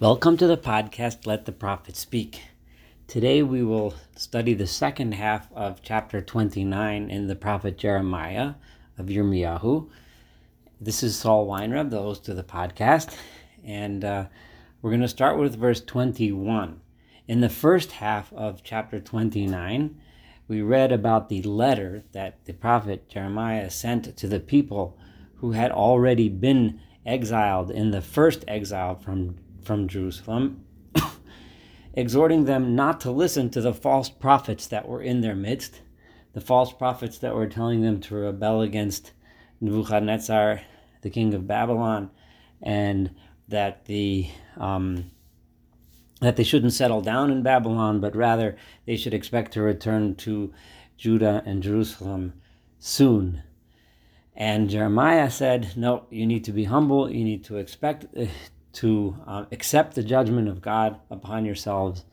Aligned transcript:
Welcome 0.00 0.36
to 0.36 0.46
the 0.46 0.56
podcast, 0.56 1.26
Let 1.26 1.44
the 1.44 1.50
Prophet 1.50 1.96
Speak. 1.96 2.40
Today 3.08 3.42
we 3.42 3.64
will 3.64 3.94
study 4.14 4.54
the 4.54 4.64
second 4.64 5.10
half 5.10 5.52
of 5.52 5.82
chapter 5.82 6.20
29 6.20 7.10
in 7.10 7.26
the 7.26 7.34
prophet 7.34 7.76
Jeremiah 7.76 8.54
of 8.96 9.06
Yirmiyahu. 9.06 9.90
This 10.80 11.02
is 11.02 11.16
Saul 11.16 11.48
Weinreb, 11.48 11.90
the 11.90 12.00
host 12.00 12.28
of 12.28 12.36
the 12.36 12.44
podcast, 12.44 13.16
and 13.64 14.04
uh, 14.04 14.26
we're 14.80 14.92
going 14.92 15.00
to 15.00 15.08
start 15.08 15.36
with 15.36 15.58
verse 15.58 15.80
21. 15.80 16.80
In 17.26 17.40
the 17.40 17.48
first 17.48 17.90
half 17.90 18.32
of 18.32 18.62
chapter 18.62 19.00
29, 19.00 20.00
we 20.46 20.62
read 20.62 20.92
about 20.92 21.28
the 21.28 21.42
letter 21.42 22.04
that 22.12 22.44
the 22.44 22.52
prophet 22.52 23.08
Jeremiah 23.08 23.68
sent 23.68 24.16
to 24.16 24.28
the 24.28 24.38
people 24.38 24.96
who 25.38 25.50
had 25.50 25.72
already 25.72 26.28
been 26.28 26.78
exiled 27.04 27.72
in 27.72 27.90
the 27.90 28.00
first 28.00 28.44
exile 28.46 28.94
from 28.94 29.34
from 29.68 29.86
Jerusalem, 29.86 30.64
exhorting 31.92 32.46
them 32.46 32.74
not 32.74 33.02
to 33.02 33.10
listen 33.10 33.50
to 33.50 33.60
the 33.60 33.74
false 33.74 34.08
prophets 34.08 34.66
that 34.68 34.88
were 34.88 35.02
in 35.02 35.20
their 35.20 35.34
midst, 35.36 35.82
the 36.32 36.40
false 36.40 36.72
prophets 36.72 37.18
that 37.18 37.34
were 37.34 37.46
telling 37.46 37.82
them 37.82 38.00
to 38.00 38.14
rebel 38.14 38.62
against 38.62 39.12
Nebuchadnezzar, 39.60 40.62
the 41.02 41.10
king 41.10 41.34
of 41.34 41.46
Babylon, 41.46 42.10
and 42.62 43.14
that 43.48 43.84
the 43.84 44.30
um, 44.56 45.10
that 46.22 46.36
they 46.36 46.44
shouldn't 46.44 46.72
settle 46.72 47.02
down 47.02 47.30
in 47.30 47.42
Babylon, 47.42 48.00
but 48.00 48.16
rather 48.16 48.56
they 48.86 48.96
should 48.96 49.12
expect 49.12 49.52
to 49.52 49.60
return 49.60 50.14
to 50.14 50.50
Judah 50.96 51.42
and 51.44 51.62
Jerusalem 51.62 52.32
soon. 52.78 53.42
And 54.34 54.70
Jeremiah 54.70 55.30
said, 55.30 55.76
No, 55.76 56.06
you 56.08 56.26
need 56.26 56.44
to 56.44 56.52
be 56.52 56.64
humble. 56.64 57.10
You 57.10 57.22
need 57.22 57.44
to 57.44 57.58
expect 57.58 58.06
to 58.78 59.16
uh, 59.26 59.44
accept 59.50 59.96
the 59.96 60.04
judgment 60.04 60.48
of 60.48 60.62
God 60.62 61.00
upon 61.10 61.44
yourselves 61.44 62.04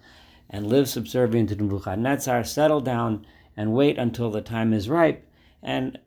and 0.50 0.66
live 0.66 0.90
subservient 0.90 1.50
to 1.50 1.56
Nebuchadnezzar, 1.56 2.44
settle 2.44 2.82
down 2.82 3.28
and 3.56 3.74
wait 3.74 4.00
until 4.00 4.32
the 4.32 4.42
time 4.42 4.74
is 4.74 4.90
ripe. 4.90 5.28
And 5.62 6.00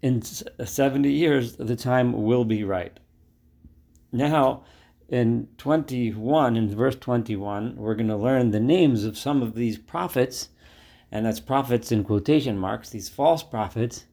in 0.00 0.22
70 0.22 1.10
years, 1.10 1.56
the 1.56 1.74
time 1.74 2.22
will 2.22 2.44
be 2.44 2.62
right. 2.62 3.00
Now, 4.12 4.62
in 5.08 5.48
21, 5.58 6.56
in 6.56 6.76
verse 6.76 6.94
21, 6.94 7.74
we're 7.74 7.96
going 7.96 8.06
to 8.06 8.16
learn 8.16 8.52
the 8.52 8.60
names 8.60 9.04
of 9.04 9.18
some 9.18 9.42
of 9.42 9.56
these 9.56 9.76
prophets, 9.76 10.50
and 11.10 11.26
that's 11.26 11.40
prophets 11.40 11.90
in 11.90 12.04
quotation 12.04 12.56
marks, 12.56 12.90
these 12.90 13.08
false 13.08 13.42
prophets 13.42 14.04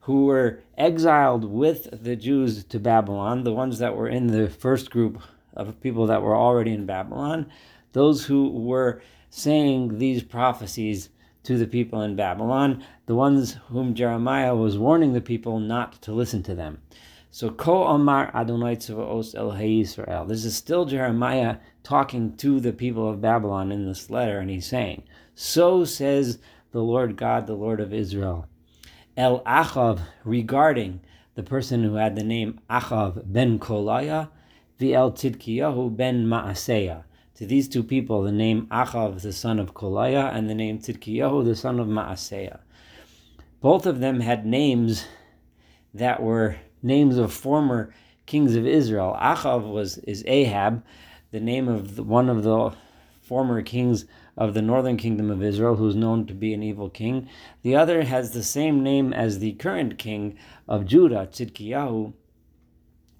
who 0.00 0.24
were 0.26 0.60
exiled 0.76 1.44
with 1.44 1.88
the 2.02 2.16
Jews 2.16 2.64
to 2.64 2.78
Babylon, 2.78 3.44
the 3.44 3.52
ones 3.52 3.78
that 3.78 3.96
were 3.96 4.08
in 4.08 4.28
the 4.28 4.48
first 4.48 4.90
group 4.90 5.22
of 5.54 5.80
people 5.80 6.06
that 6.06 6.22
were 6.22 6.36
already 6.36 6.72
in 6.72 6.86
Babylon, 6.86 7.50
those 7.92 8.24
who 8.26 8.48
were 8.50 9.02
saying 9.30 9.98
these 9.98 10.22
prophecies 10.22 11.10
to 11.42 11.58
the 11.58 11.66
people 11.66 12.02
in 12.02 12.16
Babylon, 12.16 12.84
the 13.06 13.14
ones 13.14 13.56
whom 13.68 13.94
Jeremiah 13.94 14.54
was 14.54 14.78
warning 14.78 15.12
the 15.12 15.20
people 15.20 15.58
not 15.60 16.00
to 16.02 16.12
listen 16.12 16.42
to 16.44 16.54
them. 16.54 16.78
So, 17.30 17.50
Ko 17.50 17.84
Amar 17.84 18.30
Adonai 18.34 18.76
Tzvaos 18.76 19.34
El 19.34 19.52
Israel. 19.52 20.24
This 20.24 20.44
is 20.44 20.56
still 20.56 20.86
Jeremiah 20.86 21.56
talking 21.82 22.36
to 22.38 22.58
the 22.58 22.72
people 22.72 23.08
of 23.08 23.20
Babylon 23.20 23.70
in 23.70 23.86
this 23.86 24.10
letter, 24.10 24.38
and 24.38 24.50
he's 24.50 24.66
saying, 24.66 25.02
So 25.34 25.84
says 25.84 26.38
the 26.72 26.82
Lord 26.82 27.16
God, 27.16 27.46
the 27.46 27.54
Lord 27.54 27.80
of 27.80 27.92
Israel. 27.92 28.46
El 29.18 29.40
Achav 29.40 29.98
regarding 30.24 31.00
the 31.34 31.42
person 31.42 31.82
who 31.82 31.94
had 31.94 32.14
the 32.14 32.22
name 32.22 32.60
Achav 32.70 33.20
ben 33.24 33.58
Kolaya, 33.58 34.28
El 34.80 35.10
Tzidkiyahu 35.10 35.96
ben 35.96 36.24
Maaseya. 36.24 37.02
To 37.34 37.44
these 37.44 37.68
two 37.68 37.82
people, 37.82 38.22
the 38.22 38.30
name 38.30 38.68
Achav, 38.70 39.20
the 39.20 39.32
son 39.32 39.58
of 39.58 39.74
Kolaya, 39.74 40.32
and 40.32 40.48
the 40.48 40.54
name 40.54 40.78
Tzidkiyahu, 40.78 41.44
the 41.44 41.56
son 41.56 41.80
of 41.80 41.88
Maaseya. 41.88 42.60
Both 43.60 43.86
of 43.86 43.98
them 43.98 44.20
had 44.20 44.46
names 44.46 45.04
that 45.92 46.22
were 46.22 46.54
names 46.80 47.18
of 47.18 47.32
former 47.32 47.92
kings 48.24 48.54
of 48.54 48.68
Israel. 48.68 49.18
Achav 49.20 49.68
was 49.68 49.98
is 49.98 50.22
Ahab, 50.28 50.84
the 51.32 51.40
name 51.40 51.66
of 51.66 51.98
one 51.98 52.28
of 52.28 52.44
the 52.44 52.72
former 53.20 53.62
kings 53.62 54.04
of 54.38 54.54
the 54.54 54.62
northern 54.62 54.96
kingdom 54.96 55.30
of 55.30 55.42
Israel, 55.42 55.74
who's 55.74 55.96
known 55.96 56.24
to 56.24 56.32
be 56.32 56.54
an 56.54 56.62
evil 56.62 56.88
king. 56.88 57.28
The 57.62 57.74
other 57.74 58.04
has 58.04 58.30
the 58.30 58.44
same 58.44 58.84
name 58.84 59.12
as 59.12 59.40
the 59.40 59.52
current 59.54 59.98
king 59.98 60.38
of 60.68 60.86
Judah, 60.86 61.28
Tzidkiyahu, 61.30 62.12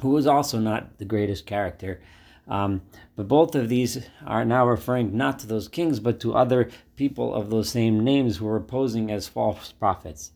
who 0.01 0.09
was 0.11 0.29
also 0.29 0.61
not 0.61 0.99
the 0.99 1.05
greatest 1.05 1.45
character. 1.45 2.01
Um, 2.47 2.83
but 3.17 3.27
both 3.27 3.57
of 3.57 3.69
these 3.69 4.07
are 4.25 4.45
now 4.45 4.65
referring 4.67 5.17
not 5.17 5.41
to 5.41 5.49
those 5.49 5.67
kings, 5.67 5.99
but 5.99 6.21
to 6.21 6.35
other 6.35 6.71
people 6.95 7.35
of 7.35 7.51
those 7.51 7.69
same 7.69 8.05
names 8.05 8.37
who 8.37 8.49
are 8.49 8.61
posing 8.61 9.11
as 9.11 9.27
false 9.27 9.73
prophets. 9.73 10.31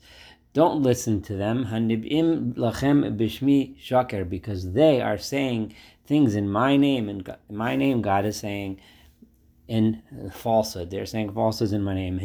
Don't 0.52 0.82
listen 0.82 1.22
to 1.22 1.36
them. 1.36 1.66
Hanibim 1.66 2.54
lachem 2.54 3.16
bishmi 3.16 3.78
shaker, 3.78 4.24
because 4.24 4.72
they 4.72 5.00
are 5.00 5.16
saying 5.16 5.74
things 6.04 6.34
in 6.34 6.50
my 6.50 6.76
name, 6.76 7.08
and 7.08 7.36
my 7.48 7.76
name, 7.76 8.02
God 8.02 8.26
is 8.26 8.36
saying, 8.36 8.80
in 9.68 10.02
falsehood. 10.32 10.90
They're 10.90 11.06
saying 11.06 11.32
falsehoods 11.32 11.72
in 11.72 11.82
my 11.82 11.94
name. 11.94 12.18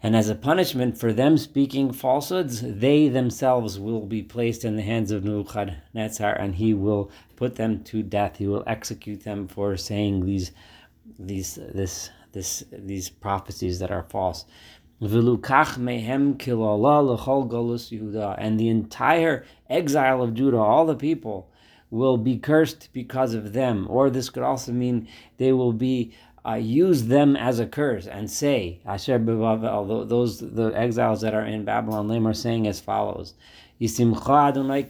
And 0.00 0.14
as 0.14 0.28
a 0.28 0.34
punishment 0.36 0.96
for 0.96 1.12
them 1.12 1.36
speaking 1.38 1.92
falsehoods, 1.92 2.60
they 2.62 3.08
themselves 3.08 3.80
will 3.80 4.06
be 4.06 4.22
placed 4.22 4.64
in 4.64 4.76
the 4.76 4.82
hands 4.82 5.10
of 5.10 5.24
Nebuchadnezzar, 5.24 6.34
and 6.34 6.54
he 6.54 6.72
will 6.72 7.10
put 7.34 7.56
them 7.56 7.82
to 7.84 8.02
death. 8.04 8.36
He 8.36 8.46
will 8.46 8.62
execute 8.66 9.24
them 9.24 9.48
for 9.48 9.76
saying 9.76 10.24
these, 10.24 10.52
these, 11.18 11.56
this, 11.56 12.10
this, 12.32 12.62
these 12.70 13.10
prophecies 13.10 13.80
that 13.80 13.90
are 13.90 14.04
false. 14.04 14.44
And 15.00 15.10
the 18.58 18.68
entire 18.68 19.44
exile 19.70 20.22
of 20.22 20.34
Judah, 20.34 20.58
all 20.58 20.86
the 20.86 20.96
people, 20.96 21.48
will 21.90 22.16
be 22.16 22.36
cursed 22.38 22.88
because 22.92 23.32
of 23.34 23.52
them. 23.52 23.86
Or 23.88 24.10
this 24.10 24.28
could 24.28 24.42
also 24.42 24.72
mean 24.72 25.06
they 25.36 25.52
will 25.52 25.72
be 25.72 26.12
uh, 26.44 26.54
use 26.54 27.06
them 27.06 27.36
as 27.36 27.58
a 27.58 27.66
curse 27.66 28.06
and 28.06 28.30
say, 28.30 28.80
Asher 28.86 29.18
those 29.18 30.38
the 30.40 30.72
exiles 30.74 31.20
that 31.20 31.34
are 31.34 31.44
in 31.44 31.64
Babylon, 31.64 32.08
Lam 32.08 32.26
are 32.26 32.34
saying 32.34 32.66
as 32.66 32.80
follows: 32.80 33.34
Yisimcha 33.80 34.48
Adonai 34.48 34.82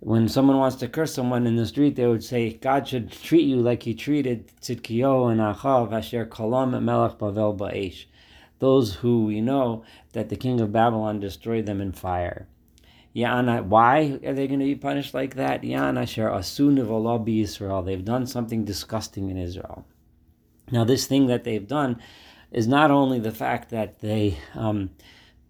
when 0.00 0.28
someone 0.28 0.56
wants 0.56 0.76
to 0.76 0.88
curse 0.88 1.14
someone 1.14 1.46
in 1.46 1.56
the 1.56 1.66
street, 1.66 1.94
they 1.94 2.06
would 2.06 2.24
say, 2.24 2.54
God 2.54 2.88
should 2.88 3.12
treat 3.12 3.46
you 3.46 3.56
like 3.56 3.82
he 3.82 3.94
treated 3.94 4.50
Tzidkiyo 4.62 5.30
and 5.30 5.40
Achav, 5.40 5.92
Asher 5.92 6.24
Kolam 6.24 6.82
Melech 6.82 7.18
Bavel 7.18 7.56
Ba'esh, 7.56 8.06
those 8.60 8.94
who 8.96 9.26
we 9.26 9.42
know 9.42 9.84
that 10.12 10.30
the 10.30 10.36
king 10.36 10.60
of 10.60 10.72
Babylon 10.72 11.20
destroyed 11.20 11.66
them 11.66 11.82
in 11.82 11.92
fire. 11.92 12.48
Yana, 13.14 13.62
why 13.64 14.18
are 14.24 14.32
they 14.32 14.46
going 14.46 14.60
to 14.60 14.66
be 14.66 14.74
punished 14.74 15.12
like 15.12 15.34
that? 15.34 15.62
Yana 15.62 16.02
Asher 16.02 16.28
Asun 16.28 16.80
of 16.80 16.90
Allah 16.90 17.18
be 17.18 17.42
Israel. 17.42 17.82
They've 17.82 18.04
done 18.04 18.26
something 18.26 18.64
disgusting 18.64 19.28
in 19.28 19.36
Israel. 19.36 19.84
Now, 20.70 20.84
this 20.84 21.06
thing 21.06 21.26
that 21.26 21.44
they've 21.44 21.66
done 21.66 22.00
is 22.52 22.66
not 22.66 22.90
only 22.90 23.18
the 23.18 23.32
fact 23.32 23.70
that 23.70 24.00
they 24.00 24.38
um, 24.54 24.90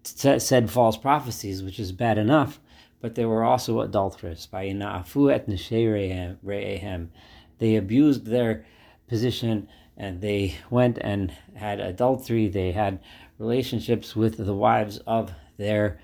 t- 0.03 0.39
said 0.39 0.69
false 0.69 0.97
prophecies, 0.97 1.63
which 1.63 1.79
is 1.79 1.91
bad 1.91 2.17
enough, 2.17 2.59
but 3.01 3.15
they 3.15 3.25
were 3.25 3.43
also 3.43 3.81
adulterous. 3.81 4.45
By 4.45 4.67
na'afu 4.67 5.33
et 5.33 5.47
re'ehim, 5.47 7.07
They 7.57 7.75
abused 7.75 8.25
their 8.25 8.65
position 9.07 9.67
and 9.97 10.21
they 10.21 10.55
went 10.69 10.97
and 11.01 11.33
had 11.55 11.79
adultery. 11.79 12.47
They 12.47 12.71
had 12.71 12.99
relationships 13.37 14.15
with 14.15 14.37
the 14.37 14.55
wives 14.55 14.99
of 14.99 15.33
their 15.57 15.99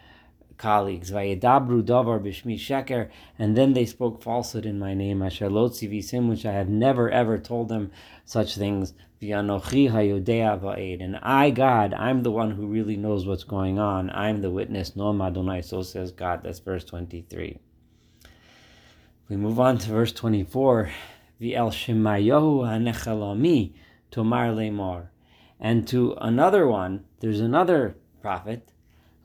colleagues. 0.57 1.11
Vayedabru 1.11 1.83
davar 1.83 2.19
bishmi 2.19 2.55
sheker, 2.55 3.09
and 3.39 3.55
then 3.55 3.73
they 3.73 3.85
spoke 3.85 4.21
falsehood 4.21 4.65
in 4.65 4.79
my 4.79 4.93
name. 4.93 5.21
Asher 5.21 5.49
visim, 5.49 6.29
which 6.29 6.45
I 6.45 6.51
have 6.51 6.69
never 6.69 7.09
ever 7.09 7.37
told 7.37 7.69
them 7.69 7.91
such 8.25 8.55
things. 8.55 8.93
V'anochi 9.21 9.89
hayodea 9.91 10.59
va'ed, 10.59 11.03
and 11.03 11.17
I, 11.23 11.49
God, 11.49 11.93
I'm 11.93 12.21
the 12.21 12.31
one 12.31 12.51
who 12.51 12.67
really 12.67 12.97
knows 12.97 13.25
what's 13.25 13.43
going 13.43 13.79
on. 13.79 14.11
I'm 14.11 14.41
the 14.41 14.51
witness. 14.51 14.95
No 14.95 15.09
Adonai, 15.19 15.63
so 15.63 15.81
says 15.81 16.11
God. 16.11 16.43
That's 16.43 16.59
verse 16.59 16.83
twenty-three. 16.83 17.57
We 19.27 19.35
move 19.35 19.59
on 19.59 19.79
to 19.79 19.89
verse 19.89 20.11
twenty-four. 20.11 20.91
V'el 21.41 21.71
shemayohu 21.71 22.63
hanechalami 22.63 23.73
tomar 24.11 24.49
lemor, 24.49 25.07
and 25.59 25.87
to 25.87 26.15
another 26.21 26.67
one. 26.67 27.05
There's 27.19 27.39
another 27.39 27.95
prophet 28.21 28.71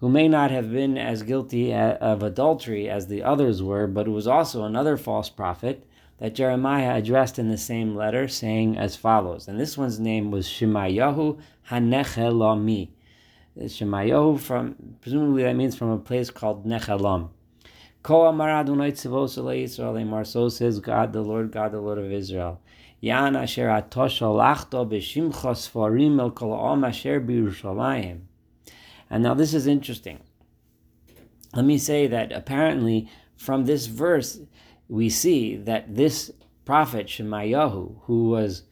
who 0.00 0.08
may 0.08 0.26
not 0.26 0.50
have 0.50 0.72
been 0.72 0.96
as 0.96 1.22
guilty 1.22 1.72
of 1.74 2.22
adultery 2.22 2.88
as 2.88 3.06
the 3.06 3.22
others 3.22 3.62
were, 3.62 3.86
but 3.86 4.06
who 4.06 4.12
was 4.12 4.26
also 4.26 4.64
another 4.64 4.96
false 4.96 5.28
prophet 5.28 5.86
that 6.22 6.36
Jeremiah 6.36 6.94
addressed 6.94 7.40
in 7.40 7.48
the 7.48 7.58
same 7.58 7.96
letter, 7.96 8.28
saying 8.28 8.78
as 8.78 8.94
follows. 8.94 9.48
And 9.48 9.58
this 9.58 9.76
one's 9.76 9.98
name 9.98 10.30
was 10.30 10.46
Shemayahu 10.46 11.40
Hanechelami. 11.68 12.90
Shemayahu 13.58 14.38
from 14.38 14.76
presumably 15.00 15.42
that 15.42 15.56
means 15.56 15.74
from 15.74 15.90
a 15.90 15.98
place 15.98 16.30
called 16.30 16.64
Nechalam. 16.64 17.30
Ko 18.04 18.26
Amar 18.26 18.50
Adonai 18.50 18.94
So 18.94 20.48
says 20.48 20.78
God, 20.78 21.12
the 21.12 21.22
Lord 21.22 21.50
God, 21.50 21.72
the 21.72 21.80
Lord 21.80 21.98
of 21.98 22.12
Israel. 22.12 22.60
Yan 23.00 23.34
asher 23.34 23.66
atosha 23.66 24.30
lachto 24.30 24.88
b'shimcha 24.88 25.56
sfarim 25.56 26.20
el 26.20 26.30
kol. 26.30 26.54
And 29.10 29.22
now 29.24 29.34
this 29.34 29.54
is 29.54 29.66
interesting. 29.66 30.20
Let 31.52 31.64
me 31.64 31.78
say 31.78 32.06
that 32.06 32.30
apparently 32.30 33.08
from 33.36 33.64
this 33.64 33.86
verse 33.86 34.38
we 34.88 35.08
see 35.08 35.56
that 35.56 35.94
this 35.94 36.30
prophet 36.64 37.06
Shemayahu, 37.06 38.02
who 38.02 38.28
was 38.28 38.62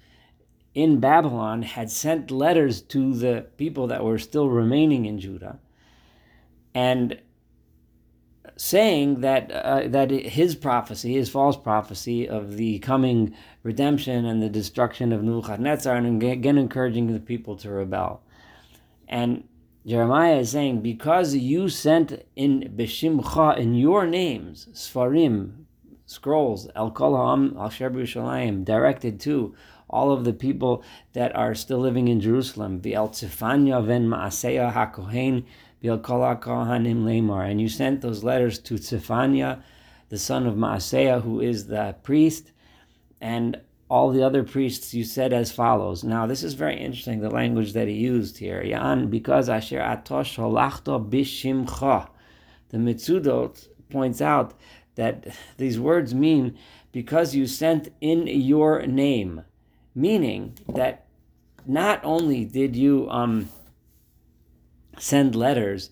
in 0.74 1.00
Babylon 1.00 1.62
had 1.62 1.90
sent 1.90 2.30
letters 2.30 2.80
to 2.82 3.14
the 3.14 3.46
people 3.56 3.88
that 3.88 4.04
were 4.04 4.18
still 4.18 4.48
remaining 4.48 5.04
in 5.06 5.18
Judah 5.18 5.58
and 6.74 7.20
saying 8.56 9.22
that 9.22 9.50
uh, 9.50 9.88
that 9.88 10.10
his 10.10 10.54
prophecy, 10.54 11.14
his 11.14 11.30
false 11.30 11.56
prophecy 11.56 12.28
of 12.28 12.56
the 12.56 12.78
coming 12.80 13.34
redemption 13.62 14.26
and 14.26 14.42
the 14.42 14.48
destruction 14.48 15.12
of 15.12 15.22
Nebuchadnezzar, 15.22 15.96
and 15.96 16.22
again 16.22 16.58
encouraging 16.58 17.12
the 17.12 17.20
people 17.20 17.56
to 17.56 17.70
rebel. 17.70 18.22
And 19.08 19.44
Jeremiah 19.86 20.36
is 20.36 20.50
saying, 20.50 20.82
because 20.82 21.34
you 21.34 21.68
sent 21.68 22.24
in 22.36 22.74
Beshimcha, 22.76 23.56
in 23.56 23.74
your 23.74 24.06
names, 24.06 24.68
Sfarim, 24.72 25.59
scrolls, 26.10 26.66
Al 26.74 26.90
Kol 26.90 27.16
Ha'am, 27.16 27.56
Al 27.56 27.70
Sher 27.70 27.88
directed 27.88 29.20
to 29.20 29.54
all 29.88 30.10
of 30.10 30.24
the 30.24 30.32
people 30.32 30.82
that 31.12 31.34
are 31.36 31.54
still 31.54 31.78
living 31.78 32.08
in 32.08 32.20
Jerusalem. 32.20 32.80
V'el 32.80 33.10
Tzifanya 33.10 33.84
ven 33.84 34.08
Maaseya 34.08 34.72
HaKohen 34.72 35.44
v'el 35.82 36.02
Kol 36.02 36.20
HaKohanim 36.22 37.04
Lemar. 37.04 37.48
And 37.48 37.60
you 37.60 37.68
sent 37.68 38.00
those 38.00 38.24
letters 38.24 38.58
to 38.58 38.74
Tzifanya, 38.74 39.62
the 40.08 40.18
son 40.18 40.48
of 40.48 40.56
Maaseya, 40.56 41.22
who 41.22 41.40
is 41.40 41.68
the 41.68 41.94
priest, 42.02 42.50
and 43.20 43.60
all 43.88 44.10
the 44.10 44.24
other 44.24 44.42
priests 44.42 44.92
you 44.92 45.04
said 45.04 45.32
as 45.32 45.52
follows. 45.52 46.02
Now, 46.02 46.26
this 46.26 46.42
is 46.42 46.54
very 46.54 46.76
interesting, 46.76 47.20
the 47.20 47.30
language 47.30 47.72
that 47.74 47.86
he 47.86 47.94
used 47.94 48.38
here. 48.38 48.62
Yan, 48.62 49.10
because 49.10 49.48
Asher 49.48 49.78
Atosh 49.78 50.36
Holachto 50.36 51.08
Bishimcha. 51.08 52.08
The 52.70 52.78
Mitzudot 52.78 53.68
points 53.90 54.20
out 54.20 54.54
that 55.00 55.14
these 55.56 55.79
words 55.81 56.14
mean 56.14 56.44
because 56.93 57.35
you 57.35 57.47
sent 57.47 57.88
in 58.00 58.26
your 58.26 58.73
name 58.87 59.43
meaning 59.94 60.56
that 60.69 61.06
not 61.67 62.00
only 62.05 62.44
did 62.44 62.76
you 62.76 63.08
um, 63.11 63.49
send 64.99 65.35
letters 65.35 65.91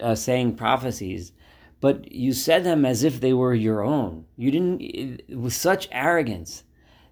uh, 0.00 0.14
saying 0.14 0.56
prophecies, 0.56 1.32
but 1.80 2.12
you 2.12 2.32
said 2.32 2.64
them 2.64 2.84
as 2.84 3.02
if 3.02 3.20
they 3.20 3.32
were 3.32 3.54
your 3.54 3.82
own. 3.82 4.26
You 4.36 4.50
didn't 4.50 5.22
with 5.30 5.54
such 5.54 5.88
arrogance 5.90 6.64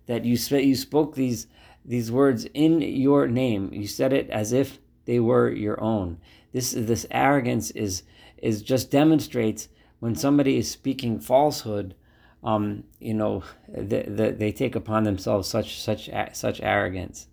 that 0.06 0.25
you 0.25 0.37
sp- 0.37 0.67
you 0.67 0.76
spoke 0.76 1.14
these 1.14 1.46
these 1.84 2.12
words 2.12 2.44
in 2.52 2.82
your 2.82 3.26
name. 3.26 3.70
You 3.73 3.87
said 3.87 4.12
it 4.12 4.29
as 4.31 4.52
if 4.52 4.79
they 5.06 5.19
were 5.19 5.50
your 5.50 5.82
own. 5.82 6.19
This 6.52 6.73
this 6.73 7.06
arrogance 7.11 7.70
is 7.70 8.02
is 8.37 8.62
just 8.62 8.91
demonstrates 8.91 9.69
when 10.00 10.14
somebody 10.14 10.56
is 10.56 10.70
speaking 10.70 11.20
falsehood 11.20 11.94
um, 12.42 12.84
you 13.00 13.14
know, 13.14 13.42
the, 13.68 14.02
the, 14.02 14.30
they 14.30 14.52
take 14.52 14.76
upon 14.76 15.04
themselves 15.04 15.48
such 15.48 15.80
such 15.80 16.08
such 16.32 16.60
arrogance. 16.60 17.26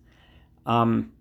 Um, 0.64 1.12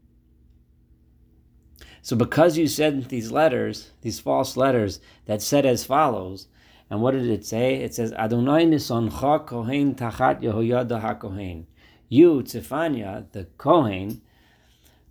so 2.02 2.16
because 2.16 2.58
you 2.58 2.68
sent 2.68 3.10
these 3.10 3.32
letters, 3.32 3.92
these 4.02 4.20
false 4.20 4.58
letters 4.58 5.00
that 5.26 5.42
said 5.42 5.66
as 5.66 5.86
follows, 5.86 6.48
and 6.90 7.02
what 7.02 7.12
did 7.12 7.28
it 7.28 7.46
say? 7.46 7.76
It 7.76 7.94
says 7.94 8.12
Adonai 8.14 8.66
nisoncha 8.66 9.46
kohen 9.46 9.96
tachat 9.96 10.42
Yehoyada 10.42 11.02
hakohen. 11.02 11.66
You, 12.08 12.44
Tzefania, 12.44 13.26
the 13.32 13.46
Kohen, 13.58 14.22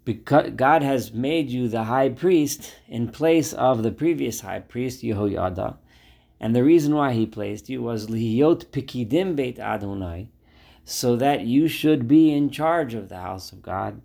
because 0.04 0.50
God 0.50 0.84
has 0.84 1.12
made 1.12 1.50
you 1.50 1.66
the 1.66 1.84
high 1.84 2.08
priest 2.08 2.72
in 2.86 3.08
place 3.08 3.52
of 3.52 3.82
the 3.82 3.90
previous 3.90 4.40
high 4.42 4.60
priest 4.60 5.02
Yehoyada. 5.02 5.76
And 6.44 6.54
the 6.54 6.62
reason 6.62 6.94
why 6.94 7.14
he 7.14 7.24
placed 7.24 7.70
you 7.70 7.80
was 7.80 8.08
lihiyot 8.08 8.66
pikidim 8.66 9.34
beit 9.34 9.58
Adonai, 9.58 10.28
so 10.84 11.16
that 11.16 11.46
you 11.46 11.68
should 11.68 12.06
be 12.06 12.34
in 12.34 12.50
charge 12.50 12.92
of 12.92 13.08
the 13.08 13.16
house 13.16 13.50
of 13.50 13.62
God. 13.62 14.02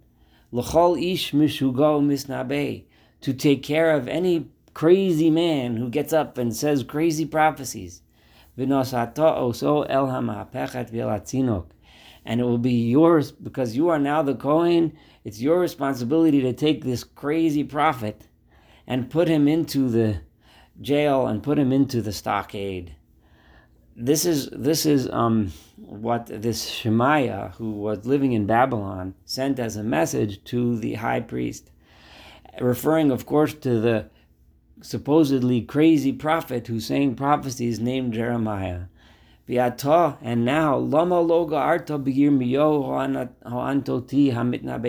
L'chol 0.54 0.98
ish 0.98 1.34
mishugo 1.34 2.02
misnabe, 2.02 2.86
to 3.20 3.34
take 3.34 3.62
care 3.62 3.92
of 3.92 4.08
any 4.08 4.48
crazy 4.74 5.30
man 5.30 5.76
who 5.76 5.90
gets 5.90 6.14
up 6.14 6.38
and 6.38 6.56
says 6.56 6.82
crazy 6.82 7.26
prophecies. 7.26 8.04
And 8.56 8.72
it 8.72 8.76
will 12.46 12.58
be 12.58 12.90
yours, 12.90 13.32
because 13.34 13.76
you 13.76 13.90
are 13.90 14.00
now 14.00 14.22
the 14.22 14.36
Kohen, 14.36 14.94
it's 15.26 15.42
your 15.42 15.60
responsibility 15.60 16.40
to 16.40 16.54
take 16.54 16.86
this 16.86 17.04
crazy 17.04 17.66
prophet 17.66 18.30
and 18.88 19.10
put 19.10 19.28
him 19.28 19.50
into 19.50 19.90
the 19.90 20.22
jail 20.82 21.28
and 21.28 21.44
put 21.44 21.60
him 21.60 21.72
into 21.72 22.02
the 22.02 22.12
stockade. 22.12 22.96
This 23.96 24.26
is 24.26 24.50
this 24.52 24.86
is 24.86 25.10
um, 25.10 25.52
what 25.76 26.28
this 26.28 26.70
Shemaiah, 26.70 27.54
who 27.58 27.72
was 27.72 28.06
living 28.06 28.32
in 28.32 28.46
Babylon, 28.46 29.14
sent 29.26 29.60
as 29.60 29.76
a 29.76 29.84
message 29.84 30.44
to 30.46 30.78
the 30.78 30.94
high 30.96 31.20
priest, 31.20 31.72
referring, 32.62 33.12
of 33.12 33.26
course, 33.26 33.54
to 33.56 33.80
the 33.80 34.10
supposedly 34.82 35.62
crazy 35.62 36.14
prophet 36.14 36.68
who's 36.68 36.86
saying 36.86 37.16
prophecies 37.16 37.80
named 37.80 38.14
Jeremiah. 38.14 38.84
And 39.50 40.46
now, 40.46 40.78
lama 40.78 41.16
loga 41.16 41.58
arta 41.58 41.98
b'yirmiyo 41.98 42.86
ho'antoti 43.46 44.32
hamitna 44.32 44.80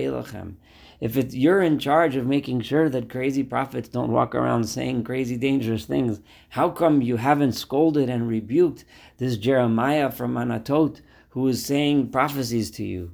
if 1.01 1.17
it's 1.17 1.35
you're 1.35 1.63
in 1.63 1.79
charge 1.79 2.15
of 2.17 2.27
making 2.27 2.61
sure 2.61 2.89
that 2.91 3.09
crazy 3.09 3.43
prophets 3.43 3.89
don't 3.89 4.13
walk 4.13 4.35
around 4.35 4.65
saying 4.65 5.05
crazy 5.05 5.37
dangerous 5.37 5.87
things, 5.87 6.21
how 6.51 6.69
come 6.69 7.01
you 7.01 7.17
haven't 7.17 7.53
scolded 7.53 8.11
and 8.11 8.29
rebuked 8.29 8.85
this 9.17 9.37
Jeremiah 9.37 10.11
from 10.11 10.35
Anatot 10.35 11.01
who 11.31 11.49
is 11.49 11.65
saying 11.65 12.11
prophecies 12.11 12.71
to 12.73 12.85
you? 12.85 13.13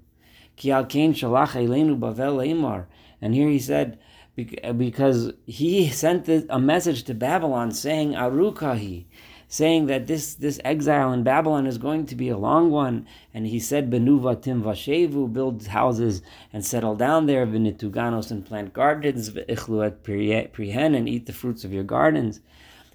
And 3.20 3.34
here 3.34 3.48
he 3.48 3.58
said, 3.58 3.98
because 4.34 5.32
he 5.46 5.88
sent 5.88 6.28
a 6.28 6.58
message 6.58 7.04
to 7.04 7.14
Babylon 7.14 7.70
saying, 7.70 8.12
Arukahi, 8.12 9.04
saying 9.48 9.86
that 9.86 10.06
this, 10.06 10.34
this 10.34 10.60
exile 10.64 11.12
in 11.12 11.22
Babylon 11.22 11.66
is 11.66 11.78
going 11.78 12.06
to 12.06 12.14
be 12.14 12.28
a 12.28 12.36
long 12.36 12.70
one. 12.70 13.06
And 13.32 13.46
he 13.46 13.60
said, 13.60 13.90
Benuva 13.90 14.40
tim 14.40 14.62
vashevu, 14.62 15.32
build 15.32 15.66
houses 15.66 16.22
and 16.52 16.64
settle 16.64 16.96
down 16.96 17.26
there, 17.26 17.46
Venituganos 17.46 18.30
and 18.30 18.44
plant 18.44 18.72
gardens, 18.72 19.30
Ichlu 19.30 19.86
et 19.86 20.02
prihen, 20.02 20.96
and 20.96 21.08
eat 21.08 21.26
the 21.26 21.32
fruits 21.32 21.64
of 21.64 21.72
your 21.72 21.84
gardens. 21.84 22.40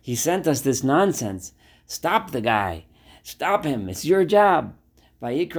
He 0.02 0.16
sent 0.16 0.48
us 0.48 0.62
this 0.62 0.84
nonsense. 0.84 1.54
Stop 1.86 2.32
the 2.32 2.42
guy. 2.42 2.86
Stop 3.24 3.66
him. 3.66 3.88
It's 3.88 4.06
your 4.06 4.26
job. 4.26 4.74
So 5.22 5.28
then 5.28 5.50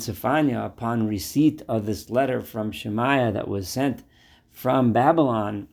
Zephaniah, 0.00 0.64
upon 0.64 1.06
receipt 1.06 1.62
of 1.68 1.86
this 1.86 2.10
letter 2.10 2.42
from 2.42 2.72
Shemaiah 2.72 3.30
that 3.30 3.46
was 3.46 3.68
sent 3.68 4.02
from 4.50 4.92
Babylon, 4.92 5.68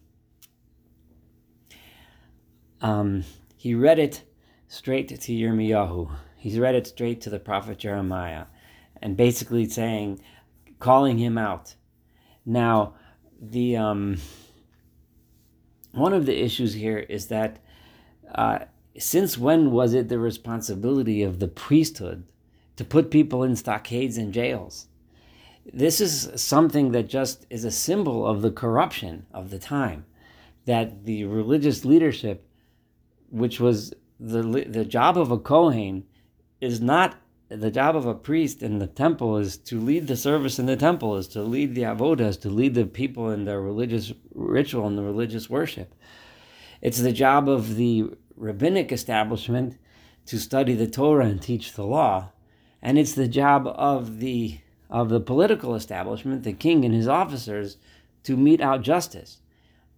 um, 2.81 3.23
he 3.55 3.73
read 3.75 3.99
it 3.99 4.23
straight 4.67 5.07
to 5.07 5.31
Yirmiyahu. 5.31 6.11
He's 6.37 6.57
read 6.57 6.75
it 6.75 6.87
straight 6.87 7.21
to 7.21 7.29
the 7.29 7.39
prophet 7.39 7.77
Jeremiah, 7.77 8.45
and 9.01 9.15
basically 9.15 9.67
saying, 9.67 10.21
calling 10.79 11.17
him 11.17 11.37
out. 11.37 11.75
Now, 12.45 12.95
the 13.39 13.77
um, 13.77 14.17
one 15.91 16.13
of 16.13 16.25
the 16.25 16.43
issues 16.43 16.73
here 16.73 16.99
is 16.99 17.27
that 17.27 17.59
uh, 18.33 18.59
since 18.97 19.37
when 19.37 19.71
was 19.71 19.93
it 19.93 20.09
the 20.09 20.19
responsibility 20.19 21.23
of 21.23 21.39
the 21.39 21.47
priesthood 21.47 22.23
to 22.77 22.83
put 22.83 23.11
people 23.11 23.43
in 23.43 23.55
stockades 23.55 24.17
and 24.17 24.33
jails? 24.33 24.87
This 25.71 26.01
is 26.01 26.31
something 26.35 26.91
that 26.91 27.07
just 27.07 27.45
is 27.49 27.63
a 27.63 27.71
symbol 27.71 28.25
of 28.25 28.41
the 28.41 28.51
corruption 28.51 29.25
of 29.33 29.51
the 29.51 29.59
time, 29.59 30.05
that 30.65 31.05
the 31.05 31.25
religious 31.25 31.85
leadership 31.85 32.47
which 33.31 33.59
was 33.59 33.93
the 34.19 34.43
the 34.67 34.85
job 34.85 35.17
of 35.17 35.31
a 35.31 35.39
kohen, 35.39 36.03
is 36.59 36.79
not 36.79 37.17
the 37.49 37.71
job 37.71 37.97
of 37.97 38.05
a 38.05 38.13
priest 38.13 38.63
in 38.63 38.79
the 38.79 38.87
temple 38.87 39.37
is 39.37 39.57
to 39.57 39.79
lead 39.79 40.07
the 40.07 40.15
service 40.15 40.57
in 40.57 40.67
the 40.67 40.77
temple, 40.77 41.17
is 41.17 41.27
to 41.29 41.41
lead 41.41 41.75
the 41.75 41.81
avodas, 41.81 42.39
to 42.39 42.49
lead 42.49 42.75
the 42.75 42.85
people 42.85 43.29
in 43.29 43.43
their 43.43 43.59
religious 43.59 44.13
ritual 44.33 44.87
and 44.87 44.97
the 44.97 45.03
religious 45.03 45.49
worship. 45.49 45.93
It's 46.81 46.99
the 46.99 47.11
job 47.11 47.49
of 47.49 47.75
the 47.75 48.11
rabbinic 48.37 48.91
establishment 48.91 49.77
to 50.27 50.39
study 50.39 50.75
the 50.75 50.87
Torah 50.87 51.25
and 51.25 51.41
teach 51.41 51.73
the 51.73 51.85
law, 51.85 52.31
and 52.81 52.97
it's 52.97 53.13
the 53.13 53.27
job 53.27 53.67
of 53.67 54.19
the 54.19 54.59
of 54.89 55.09
the 55.09 55.19
political 55.19 55.75
establishment, 55.75 56.43
the 56.43 56.53
king 56.53 56.85
and 56.85 56.93
his 56.93 57.07
officers, 57.07 57.77
to 58.23 58.37
mete 58.37 58.61
out 58.61 58.81
justice. 58.81 59.39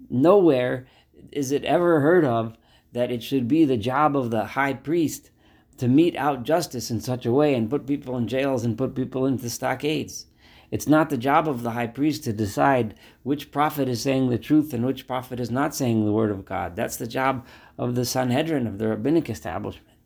Nowhere 0.10 0.88
is 1.32 1.52
it 1.52 1.64
ever 1.66 2.00
heard 2.00 2.26
of 2.26 2.56
that 2.94 3.12
it 3.12 3.22
should 3.22 3.48
be 3.48 3.66
the 3.66 3.78
job 3.78 4.16
of 4.16 4.32
the 4.32 4.46
high 4.46 4.74
priest 4.74 5.30
to 5.78 5.88
mete 5.88 6.16
out 6.16 6.44
justice 6.44 6.90
in 6.90 7.02
such 7.02 7.26
a 7.26 7.32
way 7.32 7.54
and 7.54 7.70
put 7.70 7.88
people 7.88 8.16
in 8.18 8.28
jails 8.28 8.64
and 8.64 8.78
put 8.78 8.96
people 8.96 9.26
into 9.26 9.50
stockades. 9.50 10.28
It's 10.72 10.88
not 10.88 11.10
the 11.10 11.18
job 11.18 11.48
of 11.48 11.62
the 11.62 11.72
high 11.72 11.88
priest 11.88 12.24
to 12.24 12.34
decide 12.34 12.96
which 13.22 13.52
prophet 13.52 13.88
is 13.88 14.02
saying 14.02 14.30
the 14.30 14.40
truth 14.40 14.74
and 14.74 14.86
which 14.86 15.08
prophet 15.08 15.40
is 15.40 15.52
not 15.52 15.76
saying 15.76 16.04
the 16.04 16.12
word 16.12 16.32
of 16.32 16.46
God. 16.46 16.76
That's 16.76 16.98
the 16.98 17.06
job 17.06 17.46
of 17.78 17.94
the 17.94 18.06
Sanhedrin, 18.06 18.66
of 18.66 18.80
the 18.80 18.88
rabbinic 18.88 19.30
establishment. 19.30 19.98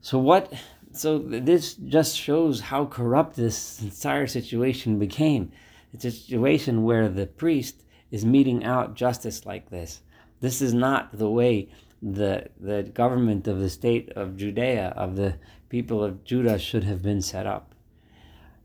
So 0.00 0.18
what 0.18 0.52
so 0.92 1.18
this 1.18 1.74
just 1.74 2.16
shows 2.16 2.60
how 2.60 2.86
corrupt 2.86 3.36
this 3.36 3.82
entire 3.82 4.26
situation 4.26 4.98
became. 4.98 5.50
It's 5.92 6.04
a 6.04 6.10
situation 6.10 6.84
where 6.84 7.08
the 7.08 7.26
priest 7.26 7.82
is 8.10 8.24
meting 8.24 8.64
out 8.64 8.94
justice 8.94 9.44
like 9.44 9.70
this. 9.70 10.00
This 10.44 10.60
is 10.60 10.74
not 10.74 11.16
the 11.16 11.30
way 11.30 11.70
the 12.02 12.50
the 12.60 12.82
government 12.82 13.48
of 13.48 13.60
the 13.60 13.70
state 13.70 14.10
of 14.10 14.36
Judea, 14.36 14.92
of 14.94 15.16
the 15.16 15.38
people 15.70 16.04
of 16.04 16.22
Judah, 16.22 16.58
should 16.58 16.84
have 16.84 17.02
been 17.02 17.22
set 17.22 17.46
up. 17.46 17.74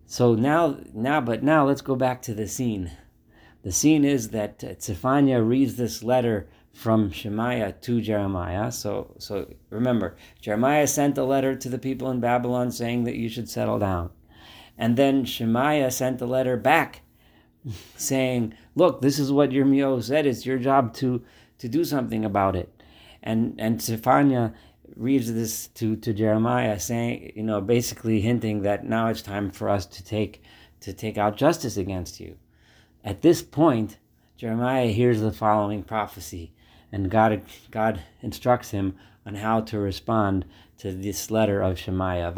So 0.05 0.36
now, 0.36 0.79
now, 0.93 1.21
but 1.21 1.41
now 1.41 1.65
let's 1.65 1.81
go 1.81 1.95
back 1.95 2.21
to 2.24 2.33
the 2.33 2.50
scene. 2.50 2.91
The 3.63 3.71
scene 3.71 4.03
is 4.03 4.29
that 4.31 4.81
Zephaniah 4.81 5.41
reads 5.41 5.77
this 5.77 6.03
letter 6.03 6.50
from 6.74 7.12
Shemaiah 7.12 7.71
to 7.83 8.01
Jeremiah. 8.01 8.74
So, 8.74 9.15
so 9.17 9.53
remember, 9.69 10.17
Jeremiah 10.41 10.86
sent 10.86 11.17
a 11.17 11.24
letter 11.24 11.55
to 11.55 11.69
the 11.69 11.79
people 11.79 12.12
in 12.12 12.19
Babylon 12.19 12.71
saying 12.71 13.05
that 13.05 13.15
you 13.15 13.29
should 13.29 13.48
settle 13.48 13.79
down. 13.79 14.09
And 14.77 14.98
then 14.98 15.24
Shemaiah 15.24 15.91
sent 15.91 16.19
a 16.21 16.25
letter 16.25 16.57
back 16.57 17.03
saying, 17.95 18.53
look, 18.75 19.01
this 19.01 19.17
is 19.17 19.31
what 19.31 19.53
your 19.53 19.65
Yirmiyahu 19.65 20.03
said. 20.03 20.25
It's 20.25 20.45
your 20.45 20.59
job 20.59 20.93
to, 20.95 21.24
to 21.59 21.69
do 21.69 21.83
something 21.83 22.25
about 22.25 22.55
it. 22.55 22.73
And, 23.21 23.55
and 23.59 23.81
Zephaniah 23.81 24.51
reads 24.95 25.33
this 25.33 25.67
to, 25.67 25.95
to 25.97 26.13
Jeremiah 26.13 26.79
saying, 26.79 27.33
you 27.35 27.43
know, 27.43 27.61
basically 27.61 28.21
hinting 28.21 28.63
that 28.63 28.85
now 28.85 29.07
it's 29.07 29.21
time 29.21 29.51
for 29.51 29.69
us 29.69 29.85
to 29.85 30.03
take, 30.03 30.41
to 30.81 30.93
take 30.93 31.17
out 31.17 31.37
justice 31.37 31.77
against 31.77 32.19
you. 32.19 32.37
At 33.03 33.21
this 33.21 33.41
point, 33.41 33.97
Jeremiah 34.37 34.87
hears 34.87 35.21
the 35.21 35.31
following 35.31 35.83
prophecy 35.83 36.53
and 36.91 37.09
God, 37.11 37.41
God 37.71 38.01
instructs 38.21 38.71
him 38.71 38.95
on 39.25 39.35
how 39.35 39.61
to 39.61 39.79
respond 39.79 40.45
to 40.79 40.91
this 40.91 41.29
letter 41.29 41.61
of 41.61 41.77
Shemaiah. 41.77 42.31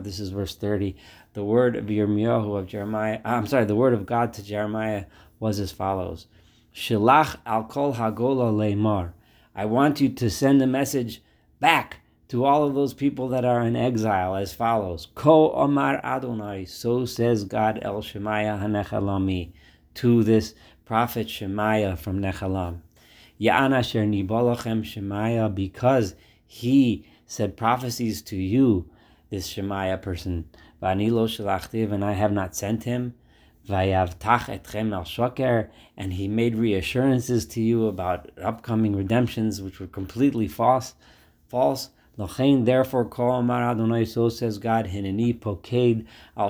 This 0.00 0.20
is 0.20 0.30
verse 0.30 0.56
30. 0.56 0.96
The 1.34 1.44
word 1.44 1.76
of 1.76 1.84
Yirmiyahu 1.86 2.58
of 2.58 2.66
Jeremiah, 2.66 3.20
I'm 3.24 3.46
sorry, 3.46 3.64
the 3.64 3.76
word 3.76 3.94
of 3.94 4.06
God 4.06 4.32
to 4.34 4.42
Jeremiah 4.42 5.04
was 5.38 5.60
as 5.60 5.72
follows. 5.72 6.26
Shilach 6.74 7.36
al 7.44 7.64
kol 7.64 7.94
hagola 7.94 8.52
leimar. 8.52 9.12
I 9.54 9.66
want 9.66 10.00
you 10.00 10.08
to 10.08 10.30
send 10.30 10.62
a 10.62 10.66
message 10.66 11.22
back 11.60 11.98
to 12.28 12.46
all 12.46 12.64
of 12.64 12.74
those 12.74 12.94
people 12.94 13.28
that 13.28 13.44
are 13.44 13.60
in 13.60 13.76
exile 13.76 14.36
as 14.36 14.54
follows. 14.54 15.08
Ko 15.14 15.52
omar 15.52 16.00
Adonai, 16.02 16.64
so 16.64 17.04
says 17.04 17.44
God 17.44 17.78
el 17.82 18.00
Shemaiah 18.00 18.58
hanechalami, 18.58 19.52
to 19.94 20.24
this 20.24 20.54
prophet 20.86 21.28
Shemaiah 21.28 21.98
from 21.98 22.20
Nechalam. 22.20 22.80
Ya'an 23.38 23.76
asher 23.76 24.06
nibalachem 24.06 24.82
Shemaiah, 24.82 25.54
because 25.54 26.14
he 26.46 27.06
said 27.26 27.54
prophecies 27.54 28.22
to 28.22 28.36
you, 28.36 28.88
this 29.28 29.46
Shemaiah 29.46 29.98
person. 29.98 30.46
Va'anilo 30.82 31.28
shalachtiv, 31.28 31.92
and 31.92 32.02
I 32.02 32.12
have 32.12 32.32
not 32.32 32.56
sent 32.56 32.84
him. 32.84 33.14
Etchem 33.68 34.92
al 34.92 35.68
and 35.96 36.12
he 36.12 36.28
made 36.28 36.56
reassurances 36.56 37.46
to 37.46 37.60
you 37.60 37.86
about 37.86 38.30
upcoming 38.42 38.96
redemptions, 38.96 39.62
which 39.62 39.80
were 39.80 39.86
completely 39.86 40.48
false. 40.48 40.94
False. 41.48 41.90
Therefore, 42.16 43.06
call 43.06 43.38
Amar 43.38 44.04
so 44.04 44.28
says 44.28 44.58
God, 44.58 44.86
al 44.86 44.92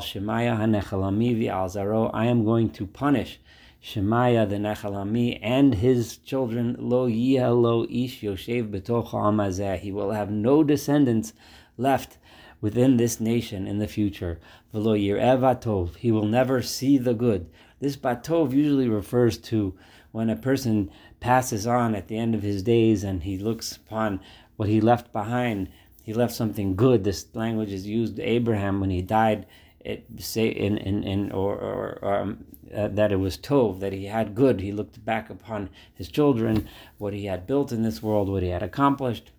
Shemaiah 0.01 0.57
hanechalami. 0.57 2.11
I 2.13 2.27
am 2.27 2.45
going 2.45 2.71
to 2.71 2.87
punish 2.87 3.39
Shemaya 3.83 4.49
the 4.49 4.57
Nechalami 4.57 5.41
and 5.43 5.75
his 5.75 6.17
children 6.19 6.77
lo 6.79 7.09
yia 7.09 7.51
lo 7.51 7.85
ish 7.91 8.23
yoshev 8.23 8.71
betoch 8.71 9.11
amazeh. 9.11 9.79
He 9.79 9.91
will 9.91 10.13
have 10.13 10.31
no 10.31 10.63
descendants 10.63 11.33
left 11.77 12.19
within 12.63 12.97
this 12.97 13.21
nation 13.21 13.67
in 13.67 13.79
the 13.79 13.87
future. 13.87 14.41
V'lo 14.73 14.97
batov. 15.39 15.97
He 15.97 16.11
will 16.11 16.25
never 16.25 16.63
see 16.63 16.97
the 16.97 17.13
good. 17.13 17.51
This 17.81 17.97
batov 17.97 18.53
usually 18.53 18.89
refers 18.89 19.37
to 19.39 19.75
when 20.13 20.31
a 20.31 20.37
person 20.37 20.91
passes 21.21 21.67
on 21.67 21.95
at 21.95 22.09
the 22.09 22.17
end 22.17 22.35
of 22.35 22.43
his 22.43 22.63
days 22.63 23.05
and 23.05 23.25
he 23.25 23.37
looks 23.37 23.77
upon 23.77 24.21
what 24.57 24.69
he 24.69 24.81
left 24.81 25.13
behind. 25.13 25.69
He 26.03 26.15
left 26.15 26.35
something 26.35 26.77
good. 26.77 27.05
This 27.05 27.27
language 27.35 27.73
is 27.73 27.87
used 27.87 28.19
Abraham 28.21 28.81
when 28.81 28.91
he 28.91 29.03
died. 29.03 29.47
It 29.81 30.07
say 30.19 30.47
in 30.47 30.79
in, 30.79 31.03
in 31.03 31.33
or, 31.33 31.57
or, 31.57 31.99
or 32.01 32.15
um, 32.15 32.45
uh, 32.75 32.89
that 32.89 33.13
it 33.13 33.17
was 33.17 33.37
Tov, 33.37 33.81
that 33.81 33.93
he 33.93 34.07
had 34.07 34.35
good. 34.35 34.61
He 34.61 34.73
looked 34.73 35.05
back 35.05 35.29
upon 35.29 35.69
his 35.93 36.09
children, 36.09 36.69
what 36.99 37.13
he 37.13 37.27
had 37.27 37.47
built 37.47 37.73
in 37.73 37.83
this 37.83 38.03
world, 38.03 38.29
what 38.29 38.43
he 38.43 38.49
had 38.51 38.63
accomplished. 38.63 39.33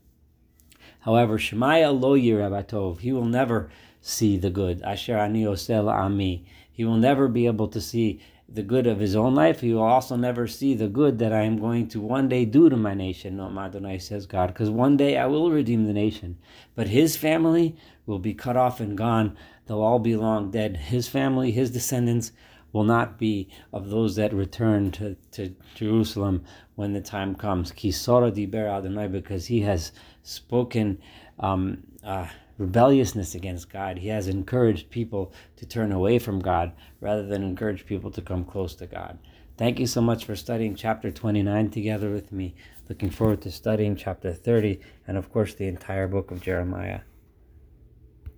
However, 1.04 1.38
Shemaya 1.38 1.92
lo 1.92 2.18
yirabatov, 2.18 3.00
he 3.00 3.12
will 3.12 3.26
never 3.26 3.70
see 4.02 4.38
the 4.38 4.50
good. 4.50 4.82
Asher 4.84 5.18
ani 5.18 5.46
ami, 5.46 6.46
he 6.72 6.86
will 6.86 6.98
never 6.98 7.28
be 7.28 7.46
able 7.46 7.68
to 7.68 7.82
see 7.82 8.22
the 8.48 8.64
good 8.64 8.88
of 8.88 9.00
his 9.00 9.16
own 9.16 9.36
life. 9.36 9.62
He 9.62 9.74
will 9.74 9.84
also 9.84 10.16
never 10.16 10.48
see 10.48 10.76
the 10.76 10.88
good 10.88 11.20
that 11.20 11.34
I 11.34 11.42
am 11.42 11.60
going 11.60 11.88
to 11.90 12.00
one 12.00 12.30
day 12.30 12.46
do 12.46 12.70
to 12.70 12.78
my 12.78 12.94
nation. 12.94 13.38
No, 13.38 13.50
Madonai 13.50 13.98
says 13.98 14.26
God, 14.26 14.48
because 14.48 14.70
one 14.70 14.96
day 14.96 15.18
I 15.18 15.26
will 15.26 15.52
redeem 15.52 15.86
the 15.86 15.94
nation, 15.94 16.38
but 16.76 16.88
his 16.88 17.18
family 17.18 17.76
will 18.06 18.20
be 18.20 18.34
cut 18.34 18.56
off 18.56 18.80
and 18.80 18.98
gone. 18.98 19.36
They'll 19.66 19.82
all 19.82 20.00
be 20.00 20.16
long 20.16 20.52
dead. 20.52 20.78
His 20.78 21.08
family, 21.08 21.52
his 21.52 21.72
descendants 21.72 22.32
will 22.74 22.84
not 22.84 23.18
be 23.18 23.48
of 23.72 23.90
those 23.90 24.18
that 24.18 24.34
return 24.34 24.92
to, 24.92 25.16
to 25.32 25.56
Jerusalem 25.76 26.44
when 26.76 26.92
the 26.92 27.02
time 27.02 27.36
comes. 27.36 27.72
Kisora 27.72 28.32
diber 28.32 28.68
Adonai, 28.68 29.08
because 29.08 29.46
he 29.46 29.62
has 29.62 29.94
spoken 30.24 31.00
um, 31.40 31.84
uh, 32.04 32.28
rebelliousness 32.58 33.36
against 33.36 33.72
God. 33.72 33.98
He 34.00 34.10
has 34.10 34.28
encouraged 34.28 34.90
people 34.90 35.32
to 35.58 35.66
turn 35.66 35.92
away 35.92 36.20
from 36.20 36.40
God 36.40 36.74
rather 37.00 37.26
than 37.26 37.44
encourage 37.44 37.86
people 37.86 38.12
to 38.12 38.22
come 38.22 38.44
close 38.44 38.76
to 38.76 38.88
God. 38.88 39.20
Thank 39.56 39.80
you 39.80 39.86
so 39.86 40.02
much 40.02 40.26
for 40.26 40.36
studying 40.36 40.76
chapter 40.76 41.12
29 41.12 41.70
together 41.70 42.10
with 42.10 42.32
me. 42.32 42.56
Looking 42.90 43.12
forward 43.12 43.42
to 43.44 43.52
studying 43.52 43.96
chapter 43.96 44.34
30 44.34 44.80
and, 45.08 45.16
of 45.16 45.32
course, 45.32 45.54
the 45.54 45.68
entire 45.68 46.08
book 46.08 46.32
of 46.32 46.42
Jeremiah. 46.42 47.02